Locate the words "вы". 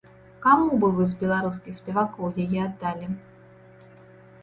0.95-1.03